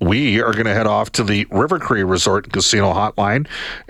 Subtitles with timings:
[0.00, 3.48] we are going to head off to the River Cree Resort Casino Hotline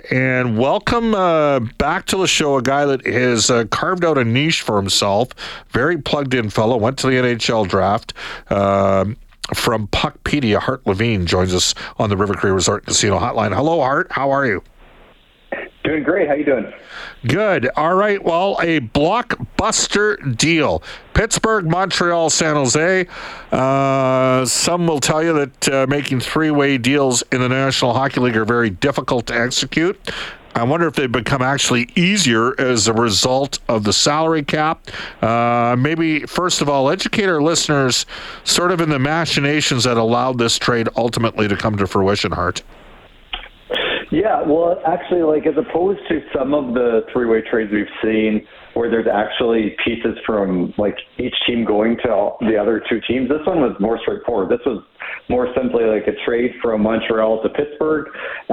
[0.09, 4.23] and welcome uh, back to the show a guy that has uh, carved out a
[4.23, 5.29] niche for himself.
[5.69, 6.77] Very plugged in fellow.
[6.77, 8.13] Went to the NHL draft.
[8.49, 9.05] Uh,
[9.53, 13.53] from Puckpedia, Hart Levine joins us on the River Cree Resort Casino Hotline.
[13.55, 14.11] Hello, Hart.
[14.11, 14.63] How are you?
[15.83, 16.27] Doing great.
[16.27, 16.73] How you doing?
[17.25, 17.69] Good.
[17.77, 18.21] All right.
[18.21, 20.83] Well, a blockbuster deal.
[21.13, 23.07] Pittsburgh, Montreal, San Jose.
[23.51, 28.35] Uh, some will tell you that uh, making three-way deals in the National Hockey League
[28.35, 29.97] are very difficult to execute.
[30.53, 34.89] I wonder if they've become actually easier as a result of the salary cap.
[35.21, 38.05] Uh, maybe, first of all, educate our listeners
[38.43, 42.63] sort of in the machinations that allowed this trade ultimately to come to fruition, Hart.
[44.11, 48.41] Yeah, well, actually, like as opposed to some of the three-way trades we've seen,
[48.73, 53.45] where there's actually pieces from like each team going to the other two teams, this
[53.45, 54.49] one was more straightforward.
[54.49, 54.83] This was
[55.29, 58.07] more simply like a trade from Montreal to Pittsburgh,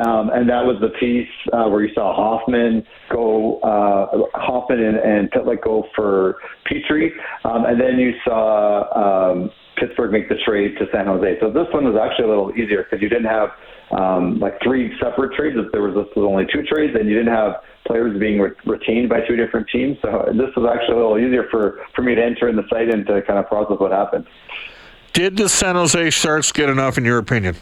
[0.06, 4.98] um, and that was the piece uh, where you saw Hoffman go, uh, Hoffman and,
[4.98, 6.36] and Pitlick go for
[6.70, 7.08] Petry,
[7.44, 9.32] um, and then you saw.
[9.32, 11.36] Um, Pittsburgh make the trade to San Jose.
[11.38, 13.50] So this one was actually a little easier because you didn't have
[13.90, 15.56] um, like three separate trades.
[15.58, 18.50] If there was this was only two trades, and you didn't have players being re-
[18.64, 19.96] retained by two different teams.
[20.02, 22.88] So this was actually a little easier for for me to enter in the site
[22.88, 24.26] and to kind of process what happened.
[25.12, 27.56] Did the San Jose Sharks get enough, in your opinion?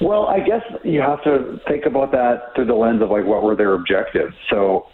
[0.00, 3.42] Well, I guess you have to think about that through the lens of like what
[3.42, 4.34] were their objectives.
[4.50, 4.88] So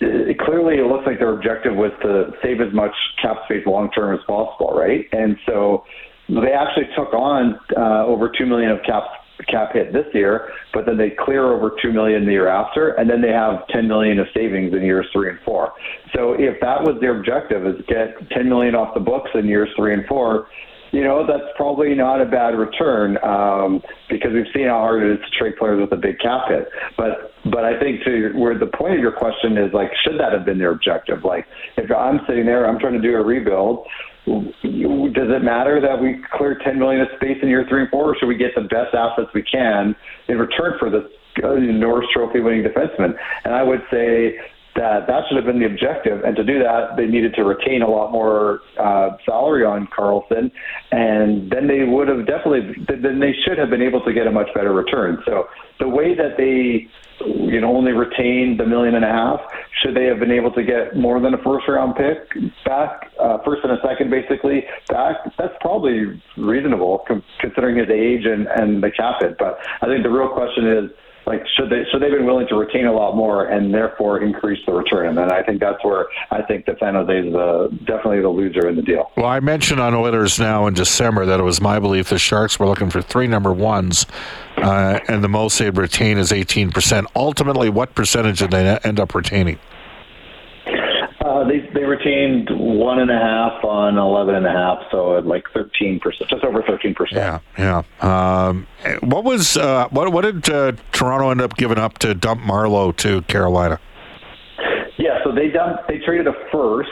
[0.00, 3.90] it, clearly, it looks like their objective was to save as much cap space long
[3.90, 5.06] term as possible, right?
[5.12, 5.84] And so
[6.28, 9.04] they actually took on uh, over two million of cap
[9.48, 13.10] cap hit this year, but then they clear over two million the year after, and
[13.10, 15.72] then they have ten million of savings in years three and four.
[16.14, 19.68] So if that was their objective, is get ten million off the books in years
[19.76, 20.46] three and four,
[20.92, 25.18] you know that's probably not a bad return um, because we've seen how hard it
[25.18, 26.68] is to trade players with a big cap hit.
[26.96, 30.32] But but I think to where the point of your question is like, should that
[30.32, 31.24] have been their objective?
[31.24, 31.46] Like
[31.76, 33.86] if I'm sitting there, I'm trying to do a rebuild
[34.26, 38.12] does it matter that we clear 10 million of space in year three and four,
[38.12, 39.94] or should we get the best assets we can
[40.28, 41.02] in return for this
[41.42, 43.14] uh, Norris Trophy winning defenseman?
[43.44, 44.36] And I would say
[44.76, 46.24] that that should have been the objective.
[46.24, 50.50] And to do that, they needed to retain a lot more uh, salary on Karlsson,
[50.90, 54.32] and then they would have definitely, then they should have been able to get a
[54.32, 55.22] much better return.
[55.26, 55.44] So
[55.78, 56.88] the way that they
[57.20, 59.40] you know, only retained the million and a half.
[59.82, 62.28] Should they have been able to get more than a first round pick
[62.64, 65.16] back, uh, first and a second basically back?
[65.38, 67.04] That's probably reasonable
[67.40, 69.36] considering his age and, and the cap hit.
[69.38, 70.90] But I think the real question is,
[71.26, 74.58] like should they should they've been willing to retain a lot more and therefore increase
[74.66, 78.20] the return and I think that's where I think that San Jose is uh, definitely
[78.20, 79.10] the loser in the deal.
[79.16, 82.58] Well, I mentioned on Oilers now in December that it was my belief the Sharks
[82.58, 84.06] were looking for three number ones,
[84.56, 87.06] uh, and the most they'd retain is eighteen percent.
[87.14, 89.58] Ultimately, what percentage did they end up retaining?
[91.44, 95.26] Uh, they they retained one and a half on eleven and a half, so at
[95.26, 97.42] like thirteen percent, just over thirteen percent.
[97.58, 98.48] Yeah, yeah.
[98.48, 98.66] Um,
[99.00, 102.96] what was uh, what what did uh, Toronto end up giving up to dump Marleau
[102.98, 103.78] to Carolina?
[104.96, 106.90] Yeah, so they dumped they traded a first,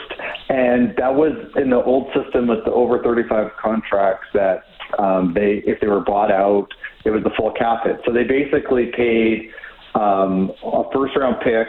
[0.48, 4.64] and that was in the old system with the over thirty five contracts that
[4.98, 6.69] um, they if they were bought out,
[7.04, 8.00] it was the full cap hit.
[8.04, 9.50] So they basically paid
[9.94, 11.69] um, a first round pick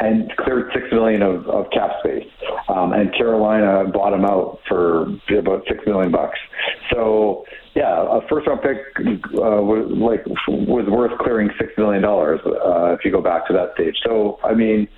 [0.00, 2.26] and cleared six million of, of cap space.
[2.68, 5.02] Um, and Carolina bought him out for
[5.36, 6.38] about six million bucks.
[6.92, 7.44] So
[7.74, 12.94] yeah, a first round pick uh, was like was worth clearing six million dollars uh,
[12.94, 13.96] if you go back to that stage.
[14.04, 14.88] So I mean,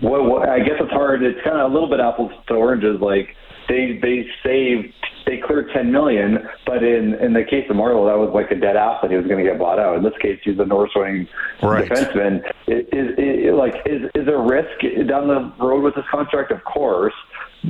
[0.00, 1.22] what, what, I guess it's hard.
[1.22, 3.00] It's kind of a little bit apples to oranges.
[3.00, 3.36] Like
[3.68, 4.92] they they saved
[5.26, 8.54] they cleared 10 million, but in in the case of Marleau, that was like a
[8.60, 9.10] dead asset.
[9.10, 9.96] He was going to get bought out.
[9.96, 11.26] In this case, he's a Norris winning
[11.62, 11.88] Right.
[11.90, 12.44] defenseman.
[12.68, 14.78] Is, is, is like is is there risk
[15.08, 16.52] down the road with this contract?
[16.52, 17.14] Of course.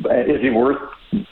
[0.04, 0.80] Uh, is he worth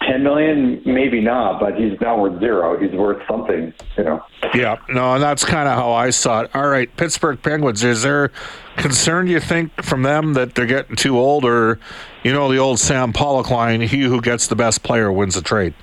[0.08, 0.82] 10 million?
[0.84, 2.80] Maybe not, but he's not worth zero.
[2.80, 4.24] He's worth something, you know.
[4.54, 6.50] Yeah, no, and that's kind of how I saw it.
[6.54, 7.84] All right, Pittsburgh Penguins.
[7.84, 8.30] Is there
[8.76, 11.78] concern you think from them that they're getting too old, or
[12.22, 15.42] you know the old Sam Pollock line: "He who gets the best player wins the
[15.42, 15.74] trade."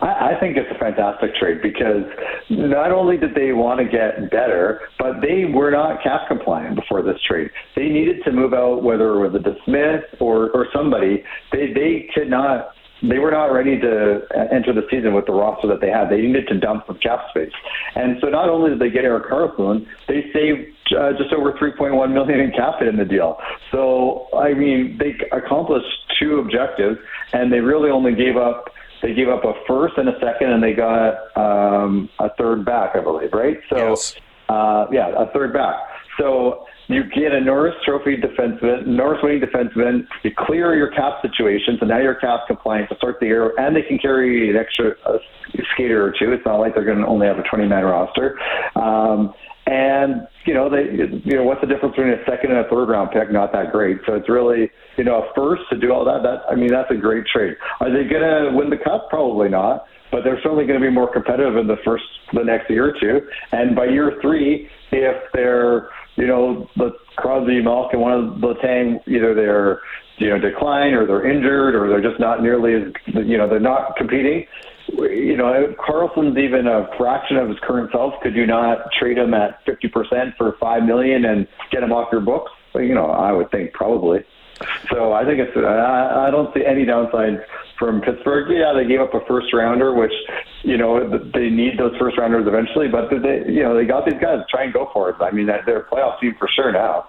[0.00, 2.04] I, I think it's fantastic trade because
[2.48, 7.02] not only did they want to get better, but they were not cap compliant before
[7.02, 7.50] this trade.
[7.76, 11.22] They needed to move out, whether it was a DeSmith or or somebody.
[11.52, 12.70] They they could not.
[13.02, 14.20] They were not ready to
[14.52, 16.10] enter the season with the roster that they had.
[16.10, 17.52] They needed to dump some cap space,
[17.94, 22.12] and so not only did they get Erik Karlsson, they saved uh, just over 3.1
[22.12, 23.38] million in cap in the deal.
[23.72, 25.86] So I mean, they accomplished
[26.18, 26.98] two objectives,
[27.32, 28.68] and they really only gave up
[29.02, 32.94] they gave up a first and a second, and they got um, a third back,
[32.94, 33.58] I believe, right?
[33.70, 34.16] So, Yes.
[34.48, 35.76] uh, yeah, a third back.
[36.18, 40.06] So you get a Norris Trophy defenseman, Norris winning defenseman.
[40.22, 43.74] You clear your cap situation, so now you're cap compliant to start the year, and
[43.74, 45.18] they can carry an extra uh,
[45.72, 46.32] skater or two.
[46.32, 48.38] It's not like they're going to only have a 20 man roster.
[48.74, 49.32] Um,
[49.70, 50.90] and you know, they,
[51.24, 53.30] you know, what's the difference between a second and a third round pick?
[53.30, 53.98] Not that great.
[54.04, 56.22] So it's really, you know, a first to do all that.
[56.24, 57.54] That I mean, that's a great trade.
[57.78, 59.08] Are they going to win the cup?
[59.10, 59.86] Probably not.
[60.10, 62.02] But they're certainly going to be more competitive in the first,
[62.32, 63.20] the next year or two.
[63.52, 69.34] And by year three, if they're, you know, the Crosby, Malkin, one of Letang, either
[69.36, 69.80] they're,
[70.18, 72.82] you know, decline or they're injured or they're just not nearly as,
[73.24, 74.46] you know, they're not competing
[74.92, 78.14] you know, Karlsson's even a fraction of his current self.
[78.22, 82.20] Could you not trade him at 50% for five million and get him off your
[82.20, 82.52] books?
[82.74, 84.24] You know, I would think probably.
[84.90, 85.56] So I think it's.
[85.56, 87.40] I, I don't see any downside
[87.78, 88.50] from Pittsburgh.
[88.50, 90.12] Yeah, they gave up a first rounder, which
[90.62, 92.86] you know they need those first rounders eventually.
[92.88, 94.44] But they, you know, they got these guys.
[94.50, 95.16] Try and go for it.
[95.20, 97.06] I mean, they're a playoff team for sure now.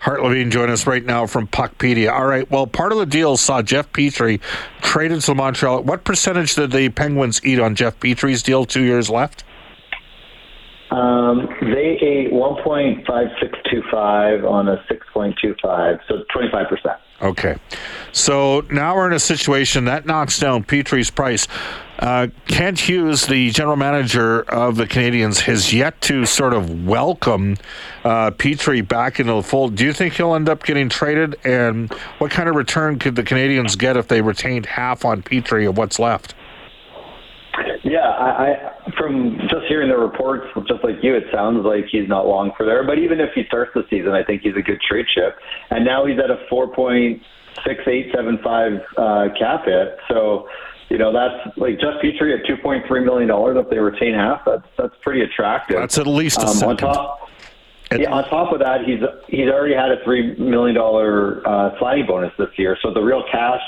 [0.00, 2.12] Hart Levine join us right now from Puckpedia.
[2.12, 4.40] All right, well, part of the deal saw Jeff Petry
[4.80, 5.82] traded to Montreal.
[5.82, 8.64] What percentage did the Penguins eat on Jeff Petry's deal?
[8.64, 9.44] Two years left.
[10.90, 16.96] Um, they ate 1.5625 on a 6.25, so 25 percent.
[17.20, 17.56] Okay.
[18.12, 21.48] So now we're in a situation that knocks down Petry's price.
[21.98, 27.56] Uh, Kent Hughes, the general manager of the Canadiens, has yet to sort of welcome
[28.04, 29.74] uh, Petry back into the fold.
[29.74, 31.34] Do you think he'll end up getting traded?
[31.44, 35.66] And what kind of return could the Canadiens get if they retained half on Petrie
[35.66, 36.36] of what's left?
[37.82, 42.26] Yeah, I from just hearing the reports, just like you, it sounds like he's not
[42.26, 42.84] long for there.
[42.84, 45.38] But even if he starts the season, I think he's a good trade chip.
[45.70, 47.22] And now he's at a four point
[47.64, 49.96] six eight seven five uh, cap hit.
[50.08, 50.48] So,
[50.90, 53.56] you know, that's like Jeff Petry at two point three million dollars.
[53.58, 55.76] If they retain half, that's that's pretty attractive.
[55.76, 56.76] That's at least a um, on second.
[56.78, 57.28] top.
[57.90, 62.06] Yeah, on top of that, he's he's already had a three million dollar uh, signing
[62.06, 63.62] bonus this year, so the real cash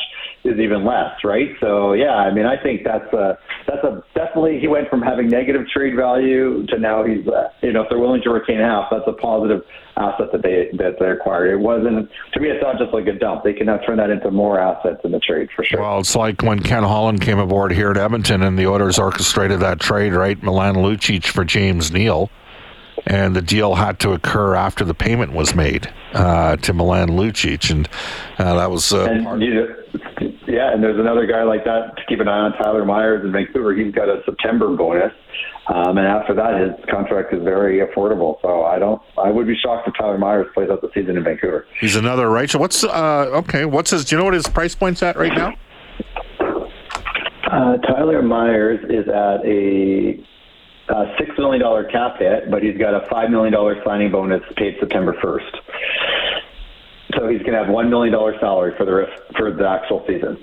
[0.44, 1.50] is even less, right?
[1.60, 5.28] So yeah, I mean, I think that's a that's a definitely he went from having
[5.28, 8.88] negative trade value to now he's uh, you know if they're willing to retain half,
[8.90, 9.62] that's a positive
[9.96, 11.52] asset that they that they acquired.
[11.52, 13.44] It wasn't to me, it's not just like a dump.
[13.44, 15.80] They can now turn that into more assets in the trade for sure.
[15.80, 19.60] Well, it's like when Ken Holland came aboard here at Edmonton and the Oilers orchestrated
[19.60, 20.42] that trade, right?
[20.42, 22.30] Milan Lucic for James Neal.
[23.06, 27.70] And the deal had to occur after the payment was made uh, to Milan Lucic.
[27.70, 27.88] And
[28.38, 28.92] uh, that was.
[28.92, 29.74] Uh, and you,
[30.60, 33.32] yeah, and there's another guy like that to keep an eye on, Tyler Myers in
[33.32, 33.74] Vancouver.
[33.74, 35.12] He's got a September bonus,
[35.68, 38.36] um, and after that, his contract is very affordable.
[38.42, 41.24] So I don't, I would be shocked if Tyler Myers plays out the season in
[41.24, 41.66] Vancouver.
[41.80, 42.60] he's another Rachel.
[42.60, 42.84] What's.
[42.84, 43.64] Uh, okay.
[43.64, 44.04] What's his.
[44.04, 45.54] Do you know what his price point's at right now?
[47.50, 50.22] Uh, Tyler Myers is at a
[50.90, 54.42] uh, six million dollar cap hit, but he's got a five million dollar signing bonus
[54.56, 55.56] paid September first.
[57.16, 60.04] So he's going to have one million dollar salary for the rest, for the actual
[60.06, 60.38] season.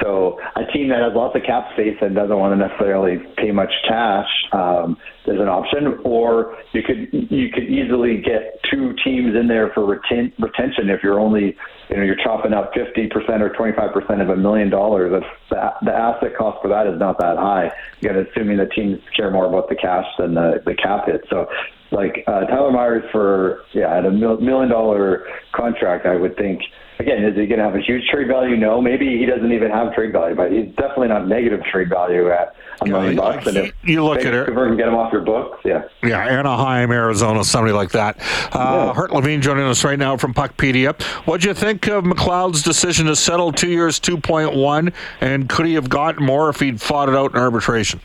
[0.00, 3.52] So a team that has lots of cap space and doesn't want to necessarily pay
[3.52, 5.98] much cash, um, there's an option.
[6.04, 11.02] Or you could you could easily get two teams in there for reten- retention if
[11.02, 11.56] you're only
[11.88, 15.12] you know you're chopping up 50% or 25% of a million dollars.
[15.12, 17.70] That's the, the asset cost for that is not that high.
[17.98, 21.24] Again, assuming the teams care more about the cash than the, the cap hit.
[21.30, 21.46] So
[21.92, 26.62] like uh, Tyler Myers for yeah at a mil- million dollar contract, I would think.
[26.98, 28.56] Again, is he going to have a huge trade value?
[28.56, 32.30] No, maybe he doesn't even have trade value, but he's definitely not negative trade value
[32.30, 33.46] at a million bucks.
[33.46, 35.82] And if you look at it- can get him off your books, yeah.
[36.02, 38.16] Yeah, Anaheim, Arizona, somebody like that.
[38.50, 38.94] Uh, Yeah.
[38.94, 40.98] Hart Levine joining us right now from Puckpedia.
[41.26, 44.90] What'd you think of McLeod's decision to settle two years, 2.1,
[45.20, 48.00] and could he have gotten more if he'd fought it out in arbitration?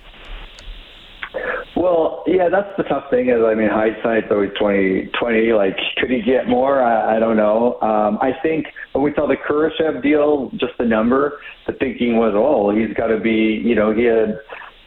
[2.31, 3.27] Yeah, that's the tough thing.
[3.27, 5.51] Is I mean, hindsight's always twenty twenty.
[5.51, 6.81] Like, could he get more?
[6.81, 7.77] I, I don't know.
[7.81, 12.31] Um, I think when we saw the Kurashev deal, just the number, the thinking was,
[12.33, 13.61] oh, he's got to be.
[13.63, 14.39] You know, he had.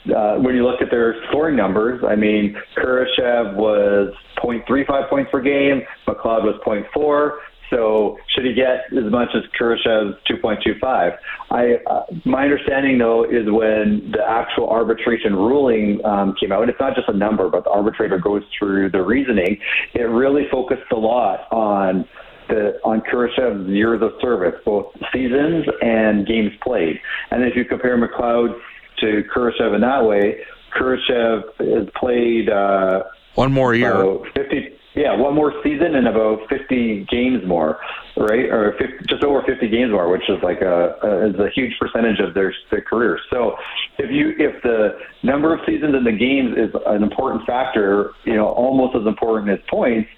[0.05, 5.41] Uh, when you look at their scoring numbers, I mean, Kurashev was 0.35 points per
[5.41, 5.81] game.
[6.07, 7.31] McLeod was 0.4.
[7.71, 11.17] So should he get as much as Kurashev's 2.25?
[11.51, 16.81] I, uh, my understanding though is when the actual arbitration ruling um, came out, it's
[16.81, 19.59] not just a number, but the arbitrator goes through the reasoning.
[19.95, 22.07] It really focused a lot on
[22.49, 27.01] the on Kurashev's years of service, both seasons and games played.
[27.31, 28.59] And if you compare McLeod
[29.01, 30.41] to Kurashev in that way,
[30.79, 32.51] Kurashev has played.
[32.51, 33.05] Uh,
[33.35, 33.93] One more year.
[33.95, 37.79] about 50 yeah one more season and about 50 games more
[38.17, 38.45] right?
[38.49, 41.73] Or 50, just over 50 games more which is like a, a is a huge
[41.79, 43.57] percentage of their their career so
[43.99, 48.35] if you if the number of seasons in the games is an important factor you
[48.35, 50.09] know almost as important as points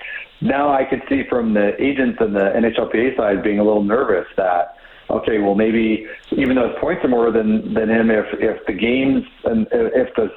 [0.41, 4.27] now i could see from the agents and the NHLPA side being a little nervous
[4.37, 4.77] that
[5.11, 8.73] okay, well maybe even though his points are more than than him, if if the
[8.73, 10.29] games and if the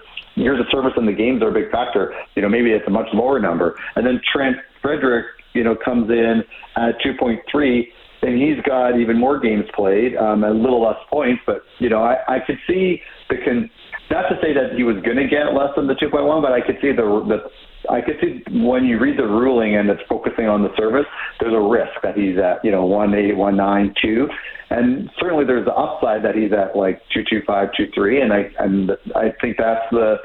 [0.41, 2.91] years of service in the games are a big factor, you know maybe it's a
[2.91, 3.75] much lower number.
[3.95, 6.43] And then Trent Frederic, you know, comes in
[6.75, 7.83] at 2.3.
[8.21, 12.03] And he's got even more games played, um, a little less points, but you know,
[12.03, 13.69] I, I could see the con-
[14.11, 16.59] not to say that he was going to get less than the 2.1, but I
[16.59, 17.49] could see the the
[17.89, 21.05] I could see when you read the ruling and it's focusing on the service,
[21.39, 24.27] there's a risk that he's at, you know, one eight, one nine, two,
[24.69, 28.33] and certainly there's the upside that he's at like two two five, two three, and
[28.33, 30.17] I and I think that's the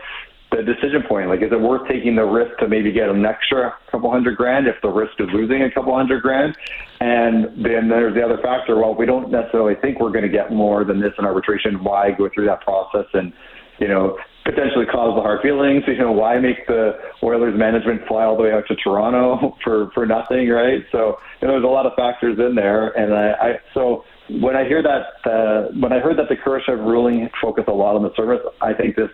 [0.51, 1.29] the decision point.
[1.29, 4.67] Like, is it worth taking the risk to maybe get an extra couple hundred grand
[4.67, 6.57] if the risk is losing a couple hundred grand?
[7.01, 8.77] And then there's the other factor.
[8.77, 11.83] Well, we don't necessarily think we're going to get more than this in arbitration.
[11.83, 13.33] Why go through that process and
[13.79, 15.85] you know, potentially cause the hard feelings.
[15.87, 19.91] You know, why make the Oilers management fly all the way out to Toronto for
[19.93, 20.85] for nothing, right?
[20.93, 24.57] So you know, there's a lot of factors in there, and I, I so when
[24.57, 28.03] I hear that uh, when I heard that the Kurashev ruling focused a lot on
[28.03, 29.11] the service, I think this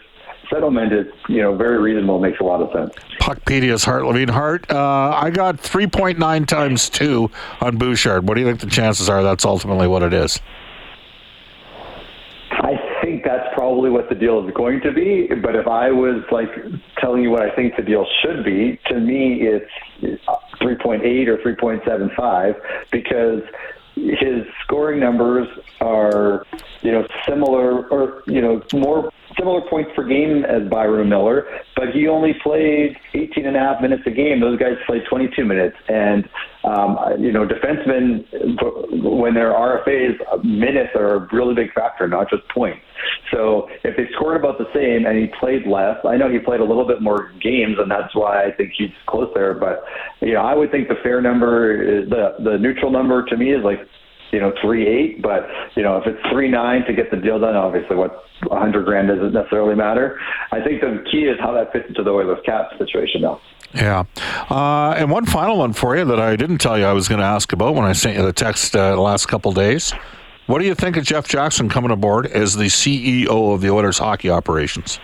[0.53, 2.95] settlement is you know very reasonable, makes a lot of sense.
[3.21, 4.71] Puckpedia's Hart Levine Hart.
[4.71, 8.29] Uh, I got 3.9 times two on Bouchard.
[8.29, 10.41] What do you think the chances are that's ultimately what it is?
[12.51, 15.29] I think that's probably what the deal is going to be.
[15.41, 16.49] But if I was like
[16.99, 19.71] telling you what I think the deal should be, to me it's
[20.61, 22.55] 3.8 or 3.75
[22.91, 23.43] because
[24.01, 25.49] his scoring numbers
[25.81, 26.47] are,
[26.83, 31.91] you know, similar or you know more similar points per game as Byram Miller, but
[31.93, 34.41] he only played 18 and a half minutes a game.
[34.41, 36.29] Those guys played 22 minutes, and
[36.65, 38.25] um, you know, defensemen
[39.03, 42.81] when they're RFAs, minutes are a really big factor, not just points.
[43.31, 46.61] So if they scored about the same and he played less, I know he played
[46.61, 49.55] a little bit more games, and that's why I think he's close there.
[49.55, 49.85] But
[50.21, 53.53] you know, I would think the fair number, is the the neutral number to me
[53.53, 53.81] is like
[54.33, 55.23] you know, three eight.
[55.23, 58.59] But you know, if it's three nine to get the deal done, obviously, what a
[58.59, 60.19] hundred grand doesn't necessarily matter.
[60.53, 63.41] I think the key is how that fits into the Oilers cap situation, though.
[63.75, 64.05] Yeah.
[64.51, 67.21] Uh, and one final one for you that I didn't tell you I was going
[67.21, 69.93] to ask about when I sent you the text uh, the last couple days.
[70.47, 73.99] What do you think of Jeff Jackson coming aboard as the CEO of the Oilers
[73.99, 74.99] hockey operations?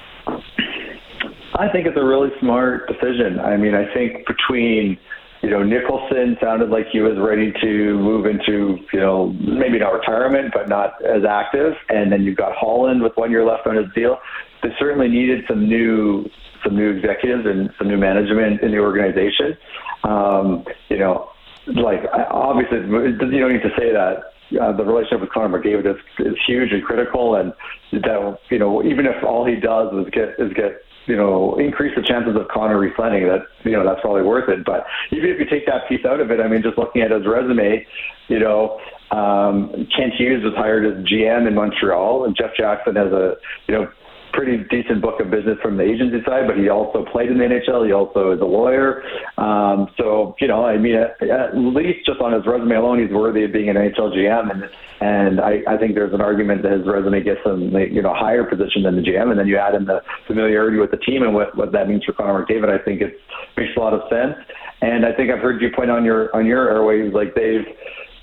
[1.58, 3.38] I think it's a really smart decision.
[3.38, 4.98] I mean, I think between
[5.42, 9.90] you know, Nicholson sounded like he was ready to move into, you know, maybe not
[9.90, 11.74] retirement, but not as active.
[11.88, 14.18] And then you've got Holland with one year left on his deal.
[14.62, 16.28] They certainly needed some new,
[16.64, 19.56] some new executives and some new management in the organization.
[20.04, 21.30] Um, you know,
[21.66, 22.00] like
[22.30, 26.34] obviously, you don't need to say that uh, the relationship with Connor McDavid is, is
[26.46, 27.52] huge and critical, and
[27.92, 31.94] that you know even if all he does is get is get you know increase
[31.96, 34.64] the chances of Connor resigning, that you know that's probably worth it.
[34.64, 37.10] But even if you take that piece out of it, I mean, just looking at
[37.10, 37.86] his resume,
[38.28, 43.12] you know, um, Kent Hughes was hired as GM in Montreal, and Jeff Jackson has
[43.12, 43.36] a
[43.68, 43.90] you know
[44.36, 47.44] pretty decent book of business from the agency side, but he also played in the
[47.44, 47.86] NHL.
[47.86, 49.02] He also is a lawyer.
[49.38, 53.10] Um, so, you know, I mean, at, at least just on his resume alone, he's
[53.10, 54.52] worthy of being an NHL GM.
[54.52, 54.62] And,
[55.00, 58.44] and I, I think there's an argument that his resume gets him, you know, higher
[58.44, 59.30] position than the GM.
[59.30, 62.04] And then you add in the familiarity with the team and what, what that means
[62.04, 62.68] for Connor McDavid.
[62.68, 63.18] I think it
[63.56, 64.36] makes a lot of sense.
[64.82, 67.64] And I think I've heard you point on your on your airwaves like they've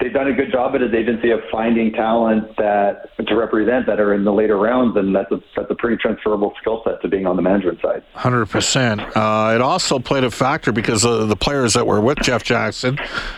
[0.04, 4.02] they've done a good job at his agency of finding talent that to represent that
[4.02, 7.08] are in the later rounds, and that's a that's a pretty transferable skill set to
[7.08, 8.04] being on the management side.
[8.14, 9.02] Hundred uh, percent.
[9.02, 12.98] It also played a factor because uh, the players that were with Jeff Jackson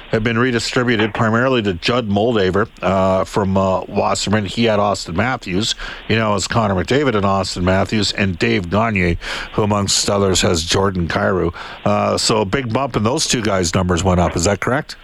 [0.09, 4.45] have been redistributed primarily to Judd Moldaver uh, from uh, Wasserman.
[4.45, 5.75] He had Auston Matthews,
[6.09, 9.17] you know, as Connor McDavid and Auston Matthews, and Dave Gagne,
[9.53, 11.53] who amongst others has Jordan Kyrou.
[11.85, 14.35] Uh, so a big bump in those two guys' numbers went up.
[14.35, 14.95] Is that correct?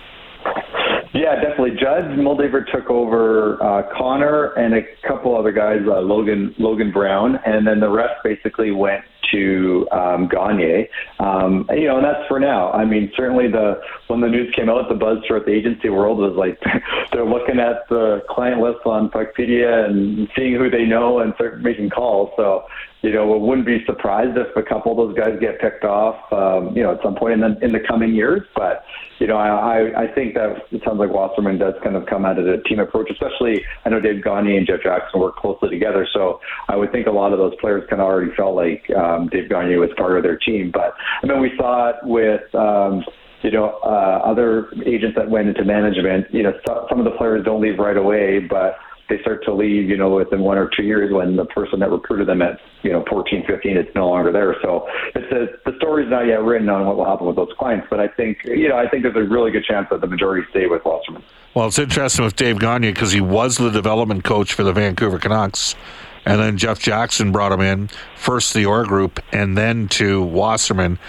[1.13, 1.71] Yeah, definitely.
[1.71, 7.37] Judd Moldaver took over uh, Connor and a couple other guys, uh, Logan Logan Brown,
[7.45, 10.87] and then the rest basically went to um, Gagne.
[11.19, 12.71] Um, you know, and that's for now.
[12.71, 16.17] I mean, certainly the when the news came out, the buzz throughout the agency world
[16.17, 16.57] was like
[17.11, 21.61] they're looking at the client list on Puckpedia and seeing who they know and start
[21.61, 22.29] making calls.
[22.37, 22.63] So
[23.01, 26.75] you know, wouldn't be surprised if a couple of those guys get picked off, um,
[26.75, 28.41] you know, at some point in the in the coming years.
[28.55, 28.83] But
[29.19, 32.37] you know, I I think that it sounds like Wasserman does kind of come at
[32.37, 36.07] it a team approach, especially I know Dave Gagne and Jeff Jackson work closely together,
[36.13, 36.39] so
[36.69, 39.49] I would think a lot of those players kind of already felt like um, Dave
[39.49, 40.69] Gagne was part of their team.
[40.71, 40.93] But
[41.23, 42.53] I mean, we saw it with.
[42.53, 43.03] Um,
[43.43, 46.53] you know, uh, other agents that went into management, you know,
[46.87, 48.77] some of the players don't leave right away, but
[49.11, 51.91] they start to leave, you know, within one or two years when the person that
[51.91, 54.55] recruited them at, you know, 14, 15, it's no longer there.
[54.61, 57.87] So it's a, the story's not yet written on what will happen with those clients,
[57.89, 60.47] but I think, you know, I think there's a really good chance that the majority
[60.49, 61.23] stay with Wasserman.
[61.53, 65.19] Well, it's interesting with Dave Gagne because he was the development coach for the Vancouver
[65.19, 65.75] Canucks.
[66.23, 70.99] And then Jeff Jackson brought him in, first the Orr group, and then to Wasserman.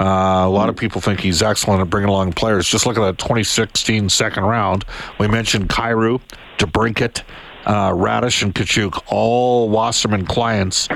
[0.00, 0.04] Uh,
[0.44, 2.66] a lot of people think he's excellent at bringing along players.
[2.66, 4.84] Just look at that 2016 second round.
[5.20, 6.22] We mentioned Kyrou,
[6.56, 7.22] DeBrincat,
[7.66, 10.88] uh, Raddysh and Katchouk, all Wasserman clients,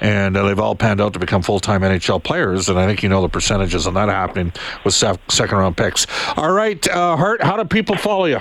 [0.00, 2.68] and uh, they've all panned out to become full time NHL players.
[2.68, 4.52] And I think you know the percentages on that happening
[4.84, 6.06] with second round picks.
[6.36, 8.40] All right, uh, Hart, how do people follow you?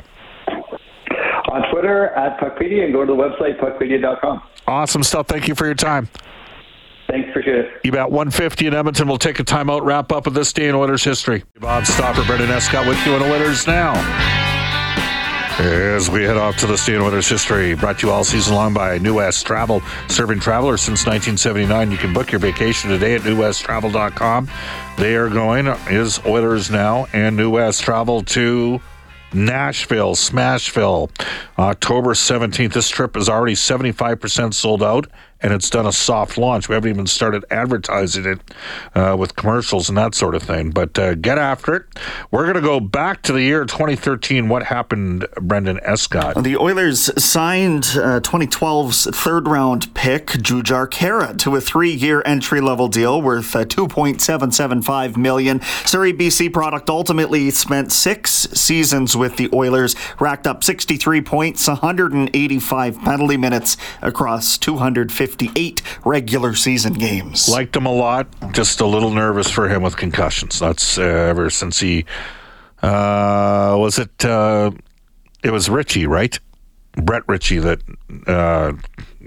[1.51, 4.41] On Twitter at Puckpedia and go to the website puckpedia.com.
[4.67, 5.27] Awesome stuff.
[5.27, 6.09] Thank you for your time.
[7.09, 7.71] Thanks, appreciate it.
[7.85, 9.07] You bet 150 in Edmonton.
[9.07, 11.43] We'll take a timeout, wrap up with this day in Oilers history.
[11.59, 14.46] Bob Stauffer, Brendan Escott with you in Oilers Now.
[15.59, 18.75] As we head off to the State Oilers history, brought to you all season long
[18.75, 21.89] by New West Travel, serving travelers since 1979.
[21.89, 24.49] You can book your vacation today at newwesttravel.com.
[24.99, 28.79] They are going is Oilers now and New West Travel to
[29.33, 31.09] Nashville, Smashville,
[31.57, 32.73] October 17th.
[32.73, 35.07] This trip is already 75% sold out
[35.41, 36.67] and it's done a soft launch.
[36.67, 38.41] We haven't even started advertising it
[38.95, 40.71] uh, with commercials and that sort of thing.
[40.71, 41.85] But uh, get after it.
[42.31, 44.49] We're going to go back to the year 2013.
[44.49, 46.43] What happened, Brendan Escott?
[46.43, 52.61] The Oilers signed uh, 2012's third round pick, Jujhar Khaira, to a three year entry
[52.61, 55.61] level deal worth uh, 2.775 million.
[55.85, 62.99] Surrey BC product ultimately spent six seasons with the Oilers, racked up 63 points, 185
[62.99, 67.49] penalty minutes across 250 58 regular season games.
[67.49, 68.27] Liked him a lot.
[68.53, 70.59] Just a little nervous for him with concussions.
[70.59, 72.05] That's uh, ever since he
[72.81, 74.23] uh, was it.
[74.23, 74.71] Uh,
[75.43, 76.39] it was Ritchie, right?
[76.93, 77.81] Brett Ritchie that
[78.25, 78.71] uh,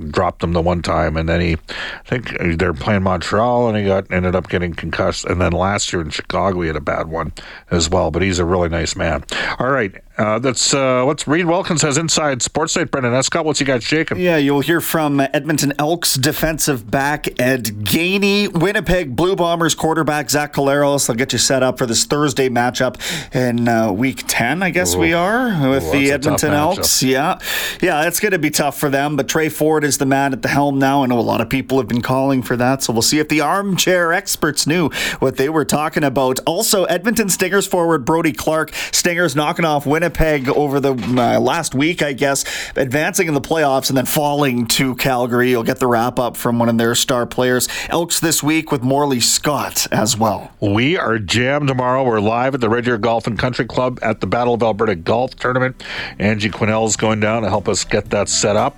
[0.08, 3.84] dropped him the one time, and then he, I think they're playing Montreal, and he
[3.84, 5.24] got ended up getting concussed.
[5.24, 7.32] And then last year in Chicago, he had a bad one
[7.70, 8.10] as well.
[8.10, 9.24] But he's a really nice man.
[9.58, 12.90] All right, uh, that's uh, what's Reed Wilkins has inside Sports Night.
[12.90, 14.18] Brendan Escott, what's you got shaking?
[14.18, 20.52] Yeah, you'll hear from Edmonton Elks defensive back Ed Gainey, Winnipeg Blue Bombers quarterback Zach
[20.52, 21.06] Collaros.
[21.06, 23.00] They'll get you set up for this Thursday matchup
[23.34, 24.98] in uh, Week Ten, I guess Ooh.
[24.98, 27.02] we are with Ooh, the Edmonton Elks.
[27.02, 27.38] Yeah,
[27.80, 29.16] yeah, it's going to be tough for them.
[29.16, 31.03] But Tre Ford is the man at the helm now.
[31.03, 33.29] I know a lot of people have been calling for that, so we'll see if
[33.29, 36.40] the armchair experts knew what they were talking about.
[36.46, 38.72] Also, Edmonton Stingers forward Brody Clark.
[38.92, 42.44] Stingers knocking off Winnipeg over the uh, last week, I guess,
[42.76, 45.50] advancing in the playoffs and then falling to Calgary.
[45.50, 47.68] You'll get the wrap up from one of their star players.
[47.88, 50.53] Elks this week with Morley Scott as well.
[50.61, 52.05] We are jammed tomorrow.
[52.05, 54.94] We're live at the Red Deer Golf and Country Club at the Battle of Alberta
[54.94, 55.83] Golf Tournament.
[56.18, 58.76] Angie Quinnell's going down to help us get that set up.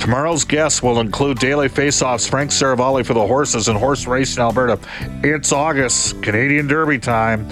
[0.00, 4.42] Tomorrow's guests will include daily face-offs, Frank Seravalli for the horses and horse race in
[4.42, 4.78] Alberta.
[5.22, 7.46] It's August, Canadian Derby time.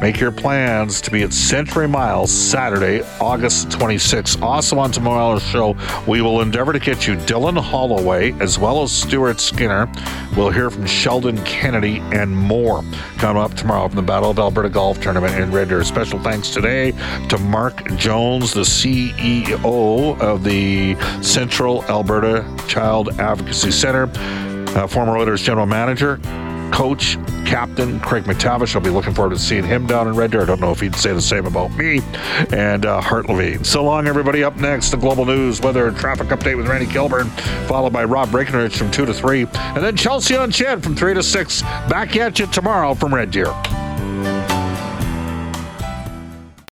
[0.00, 4.40] Make your plans to be at Century Miles Saturday, August 26th.
[4.40, 8.90] Also on tomorrow's show, we will endeavor to get you Dylan Holloway as well as
[8.90, 9.92] Stuart Skinner.
[10.38, 12.82] We'll hear from Sheldon Kennedy and more
[13.18, 15.84] coming up tomorrow from the Battle of Alberta Golf Tournament in Red Deer.
[15.84, 16.92] Special thanks today
[17.28, 24.10] to Mark Jones, the CEO of the Central Alberta Child Advocacy Center,
[24.78, 26.18] uh, former Oilers general manager
[26.70, 28.74] coach, captain Craig McTavish.
[28.74, 30.42] I'll be looking forward to seeing him down in Red Deer.
[30.42, 32.00] I don't know if he'd say the same about me.
[32.52, 33.64] And uh, Hart Levine.
[33.64, 34.44] So long, everybody.
[34.44, 37.28] Up next, the global news, weather traffic update with Randy Kilburn,
[37.66, 39.46] followed by Rob Breckenridge from 2 to 3.
[39.54, 41.62] And then Chelsea on Chad from 3 to 6.
[41.62, 43.52] Back at you tomorrow from Red Deer.